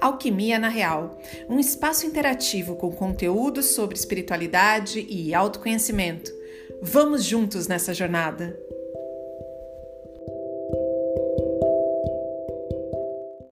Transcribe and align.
Alquimia 0.00 0.60
na 0.60 0.68
Real, 0.68 1.18
um 1.48 1.58
espaço 1.58 2.06
interativo 2.06 2.76
com 2.76 2.92
conteúdos 2.92 3.66
sobre 3.66 3.96
espiritualidade 3.96 5.04
e 5.08 5.34
autoconhecimento. 5.34 6.30
Vamos 6.80 7.24
juntos 7.24 7.66
nessa 7.66 7.92
jornada! 7.92 8.67